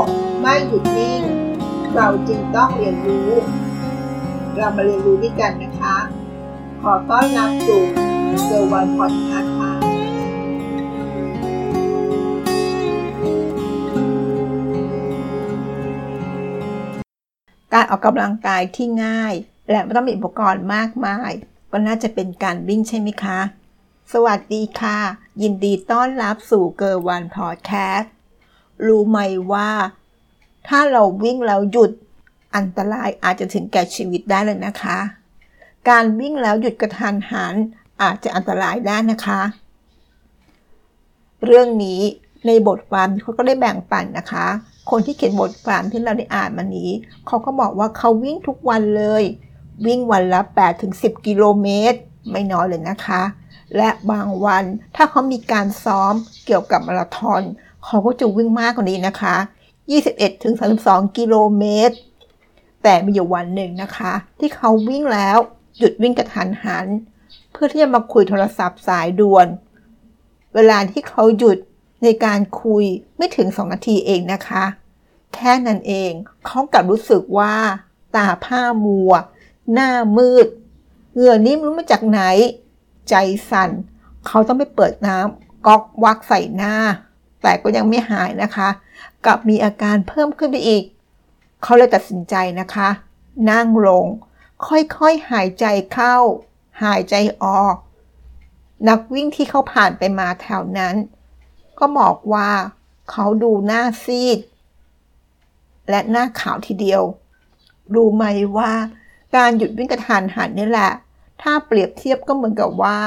[0.00, 0.04] ก
[0.40, 1.22] ไม่หยุดนิ่ง
[1.94, 3.30] เราจึงต้องเรียนรู้
[4.56, 5.96] เรามาเรียนรู้ด้วยกันนะคะ
[6.82, 7.82] ขอต้อนรับสู่
[8.44, 9.72] เซอร์วันพอดคาส์ค่ะ
[17.72, 19.34] การออกกำลังกายที่ง่าย
[19.70, 21.32] และไม่ต้องมีอุปกรณ์มากมาย
[21.70, 23.40] ก็น่าจะเป็นการวิ่งใช่ไหมคะ
[24.12, 24.98] สวัสดีค่ะ
[25.42, 28.12] ยินดีต้อนรับสู่เกอร์วันพอดแคสต์
[28.86, 29.18] รู้ไหม
[29.52, 29.70] ว่า
[30.68, 31.90] ถ้าเราวิ่งแล้วหยุด
[32.56, 34.98] อันตรายอาจจะถึงแก่ชีวิตได้เลยนะคะ
[35.88, 37.54] การวิ่งแล้วหยุดกระทันหัน
[38.02, 39.40] อาจจะอันตรายได้นะคะ
[41.44, 42.00] เรื่องนี้
[42.46, 44.46] ในบทความเขาก็ได้แบ่งปันนะคะ
[44.90, 46.90] คนที่เขียนบทความที่เราได้อ่านมานี้
[47.26, 49.24] เขาก็บอกว่าเขาวิ่งทุกวันเลย
[49.86, 50.40] วิ่งวันละ
[50.84, 51.98] 8-10 กิโลเมตร
[52.30, 53.22] ไม่น้อยเลยนะคะ
[53.76, 54.64] และบางวัน
[54.96, 56.14] ถ้าเขามีการซ้อม
[56.46, 57.42] เกี่ยวกับมาราธอน
[57.84, 59.36] เขาก็จะวิ่งมากกว่านี้นะคะ
[60.26, 61.96] 21-32 กิโลเมตร
[62.82, 65.38] แต่มีอยู่วันหนึ่งนะคะ ที่เขาวิ่งแล้ว
[65.78, 66.86] หยุดวิ่งกระทันหัน
[67.52, 69.46] เพื่อที่จะมาคุยโทรศัพท์สายด่วน
[70.54, 71.58] เวลาที่เขาหยุด
[72.02, 72.84] ในการคุย
[73.16, 74.64] ไม่ถึง 2 นาทีเองนะคะ
[75.34, 76.12] แค่นั้นเอง
[76.46, 77.54] เขากลับรู้สึกว่า
[78.14, 79.12] ตาผ้ามัว
[79.72, 80.46] หน้ามืด
[81.14, 82.20] เหงื่อนิ่มรู้มาจากไหน
[83.10, 83.14] ใจ
[83.50, 83.70] สั่น
[84.26, 86.74] เขาต้องไปเปิดน้ำก๊อกวักใส่หน้า
[87.44, 88.68] แต่ก็ยังไม่หายนะคะ
[89.24, 90.84] กลับมีอาการเพิ่มขึ้นไปอีก
[91.62, 92.88] เขาเลยตัดสินใจนะคะ
[93.50, 94.06] นั่งลง
[94.66, 96.16] ค่อยๆหายใจเข้า
[96.82, 97.76] หายใจออก
[98.88, 100.94] นักวิ่งที่เขาผ่านไปมาแถวนั้น
[101.78, 102.50] ก็บอกว่า
[103.10, 104.38] เขาดูหน้าซีด
[105.90, 107.02] และหน้าขาวทีเดียว
[107.94, 108.24] รู้ไหม
[108.56, 108.72] ว่า
[109.36, 110.92] การหยุดวิ่งกระทันหันนี่แหละ
[111.42, 112.98] ถ้าเปรียบเทียบก็เหมือนกับว่า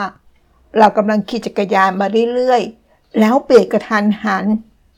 [0.78, 2.87] เรากำลังขี่จักรยานมาเรื่อยๆ
[3.20, 4.46] แล้วเบรกกระทันหัน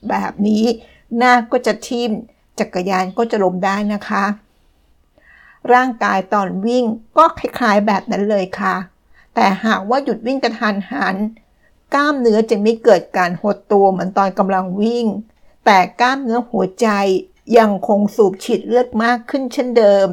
[0.10, 0.66] แบบนี้
[1.18, 2.12] หน้าก็จะทิ่ม
[2.60, 4.26] จักรยานก็จะล้มได้นะคะ
[5.74, 6.86] ร่างกายตอนวิ่ง
[7.18, 8.76] ก็คล้ายๆแบบนั้นเลยค่ะ
[9.36, 11.16] แต่หากว่าหยุดวิ่งกระทันหัน
[11.94, 15.06] กล้ามเนื้อจะไม่เกิดการหดตัวเหมือนตอนกำลังวิ่ง
[15.66, 16.88] แต่กล้ามเนื้อหัวใจ
[17.58, 20.08] ยังคงสูบฉีดเลือดมากขึ้นเช่นเดิม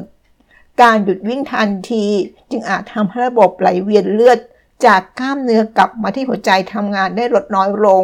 [0.81, 2.05] การหยุดวิ่งทันที
[2.49, 4.39] จึงอาจทำให้ระบบไหลเวียนเลือด
[4.85, 8.03] จากกล้ามเนื้อกลับมาที่หัวใจทำงานได้ลดน้อยลง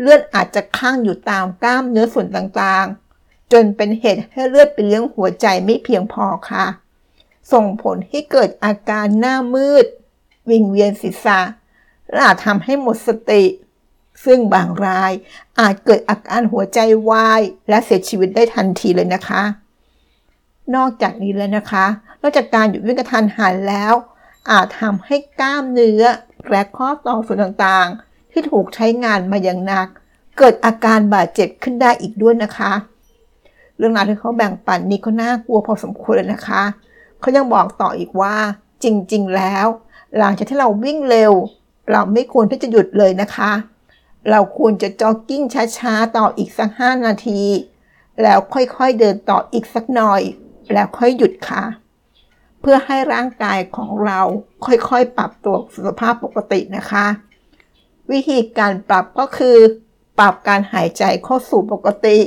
[0.00, 6.64] เลือดอาจจะข้างอยู่ตามกล้ามเนื้อส่วนต่างๆ จนเป็นเหตุให้เลือดไปเลี้ยงหัวใจไม่เพียงพอค่ะ
[7.52, 9.86] ส่งผลให้เกิดอาการหน้ามืด
[10.50, 11.40] วิงเวียนศีรษะ
[12.10, 13.44] และอาจทำให้หมดสติ
[14.24, 15.12] ซึ่งบางราย
[15.60, 16.78] อาจเกิดอาการหัวใจ
[17.10, 19.42] วาย และเสียชีวิตได้ทันทีเลยนะคะ
[20.74, 21.86] นอกจากนี้แล้วนะคะ
[22.20, 23.94] นอกจากการหยุดวิ่งกระทันหันแล้ว
[24.50, 26.02] อาจทำให้กล้ามเนื้อ
[26.50, 29.88] และข้อต่อส่วนต่างๆ ที่ถูกใช้งานมาอย่างหนัก
[30.38, 32.72] เกิดอาการบาดเจ็บขึ้นได้อีกด้วยนะคะ
[33.76, 36.62] เรื่องราวที่เขาแบ่งปันนี้ก็น่ากลัวพอสมควรเลยนะคะ
[37.20, 38.36] เขายังบอกต่ออีกว่า
[38.84, 39.66] จริงๆแล้ว
[40.18, 41.32] หลังจากที่เราวิ่งเร็ว
[41.90, 43.50] เราไม่ควรที่จะหยุดเลยนะคะ
[44.30, 45.42] เราควรจะจ็อกกิ้ง
[45.78, 47.42] ช้าๆต่ออีกสัก5นาที
[48.22, 50.22] แล้วค่อยๆเดินต่ออีกสักหน่อย
[50.72, 51.62] แล้วค่อยหยุดค่ะ
[52.66, 54.20] เพื่อให้ร่างกายของเรา
[54.66, 57.06] ค่อยๆ ปรับตัวสุขภาพปกตินะคะ
[58.10, 59.56] วิธีการปรับก็คือ
[60.18, 62.18] ปรับการหายใจเข้าสู่ปกติ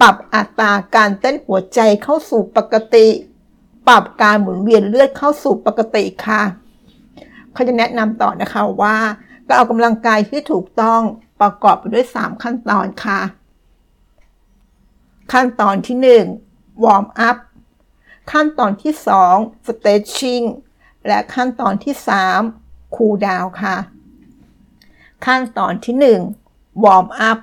[0.00, 3.06] ปรับอัตราการเต้นหัวใจเข้าสู่ปกติ
[3.88, 6.42] ปรับการหมุนเวียนเลือดเข้าสู่ปกติค่ะ
[7.52, 8.96] เขาจะแนะนำต่อนะคะว่า
[9.46, 11.00] การออกกำลังกายที่ถูกต้อง
[11.40, 13.20] ประกอบไปด้วย 3 ขั้นตอนค่ะ
[15.32, 15.96] ขั้นตอนที่
[16.44, 17.36] 1 วอร์มอัพ
[18.32, 18.92] ขั้นตอนที่
[19.30, 20.44] 2 stretching
[21.06, 21.94] และขั้นตอนที่
[22.46, 23.76] 3 cool down ค่ะ
[25.26, 27.38] ขั้นตอนที่1วอร์มอัพ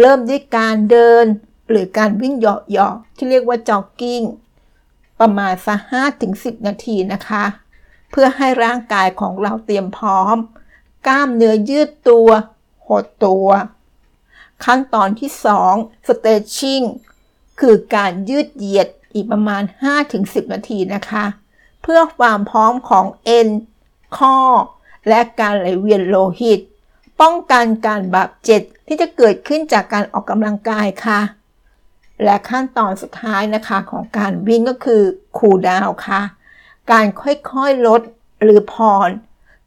[0.00, 1.24] เริ่มด้วยการเดิน
[1.68, 4.22] หรือการวิ่งเหยาะๆที่เรียกว่าจ็อกกิ้ง
[5.20, 5.80] ประมาณสัก
[6.22, 7.44] 5-10 นาทีนะคะ
[8.10, 10.36] เพื่อให้ร่างกายของเราเตรียมพร้อม
[11.06, 12.28] กล้ามเนื้อยืดตัว
[12.86, 13.48] หดตัว
[14.64, 15.30] ขั้นตอนที่
[15.70, 16.84] 2 stretching
[17.60, 19.62] คือการยืดเหยียด อีกประมาณ
[20.08, 21.24] 5-10 นาทีนะคะ
[21.82, 23.48] เพื่อความพร้อมของเอ็น
[24.18, 24.36] ข้อ
[25.08, 26.60] และการไหลเวียนโลหิต
[27.20, 31.20] ป้องกันการบาดเจ็บที่จะเกิดขึ้นจากการออกกำลังกายค่ะ
[32.24, 35.02] และขั้นตอนสุดท้ายนะคะของการวิ่งก็คือ
[35.38, 36.20] คูลดาวค่ะ
[36.92, 38.00] การค่อยๆลด
[38.42, 39.10] หรือผ่อน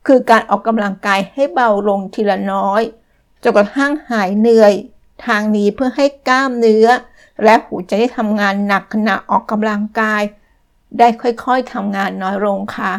[0.08, 2.82] คือการออกกำลังกายให้เบาลงทีละน้อย
[3.44, 4.74] จนกระทั่งหายเหนื่อย
[5.26, 6.88] ทางนี้เพื่อให้กล้ามเนื้อ
[7.44, 10.22] และหัวใจที่ทำงานหนักขณะออกกำลังกาย
[10.98, 12.94] ได้ค่อยๆทำงานน้อยลงค่ะ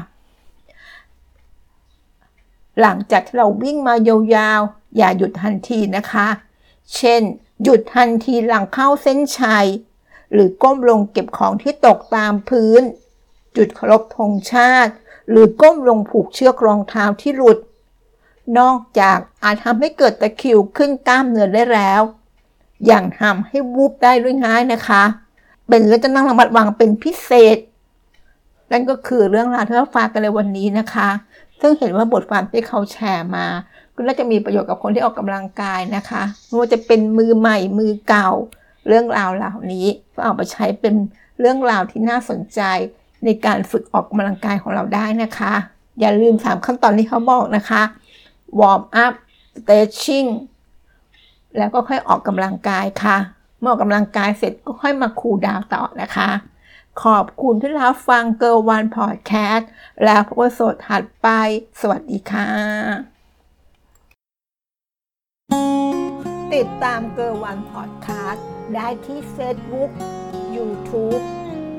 [2.80, 6.28] หลังจากที่เราวิ่งมายาวๆ อย่าหยุดทันทีนะคะ
[6.96, 7.22] เช่น
[7.62, 9.66] หยุดทันทีหลังเข้าเส้นชัย
[10.32, 12.82] หรือก้มลงเก็บของที่ตกตามพื้น
[13.56, 14.92] จุดเคารพธงชาติ
[15.30, 17.58] หรือก้มลงผูกเชือกรองเท้าที่หลุด
[18.58, 22.02] นอกจากอาจทำให้เกิดตะคิวขึ้นกล้ามเนื้อได้แล้ว
[22.86, 25.02] อย่างทำให้วูบได้ด้วยง่ายนะคะ
[25.68, 27.58] เป็นเรื่องจะต้องระมัดระวังเป็นพิเศษ
[28.72, 31.08] นั่นก็คือเรื่องราวที่เราฟังกันในวันนี้นะคะ
[31.60, 33.46] ซึ่งเห็นว่าบทความที่เขาแชร์มา
[33.94, 38.28] ก็น่าจะมีประโยชน์กับคนที่ออกกำลังกายนะคะไม่ว่าจะเป็นมือใหม่มือเก่า
[38.88, 40.94] เรื่องราวเหล่านี้ก็เอาไปใช้เป็น
[41.40, 42.60] เรื่องราวที่น่าสนใจ
[43.24, 45.52] ในการฝึกออกกำลังกายของเราได้นะคะ
[46.00, 47.82] อย่าลืมสามขั้นตอนที่เขาบอกนะคะ
[48.60, 49.12] วอร์มอัพ
[49.56, 50.24] สเตชชิ่ง
[51.56, 53.16] แล้วก็ค่อยออกกำลังกายค่ะ
[53.60, 56.30] เมื่อออกกำลังกายเสร็จก็ค่อยมาคูลดาวต่อนะคะ
[57.02, 59.70] ขอบคุณที่รับฟังเกิร์ลวันพอดแคสต์
[60.04, 61.28] แล้วพบกันสดถัดไป
[61.80, 62.48] สวัสดีค่ะ
[66.54, 69.90] ติดตามเกิร์ลวันพอดแคสต์ได้ที่ Facebook
[70.56, 71.22] YouTube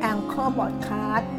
[0.01, 1.31] แองเกอร์บอดคาสต์